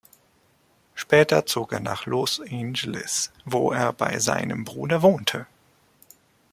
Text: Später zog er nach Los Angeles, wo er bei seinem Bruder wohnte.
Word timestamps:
Später 0.95 1.45
zog 1.45 1.73
er 1.73 1.79
nach 1.79 2.07
Los 2.07 2.41
Angeles, 2.49 3.31
wo 3.45 3.71
er 3.71 3.93
bei 3.93 4.17
seinem 4.17 4.63
Bruder 4.65 5.03
wohnte. 5.03 5.45